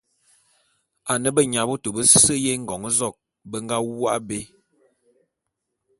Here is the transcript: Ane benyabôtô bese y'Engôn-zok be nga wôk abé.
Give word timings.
Ane 1.11 1.29
benyabôtô 1.35 1.89
bese 1.95 2.33
y'Engôn-zok 2.43 3.15
be 3.49 3.57
nga 3.63 3.77
wôk 3.85 4.09
abé. 4.15 4.39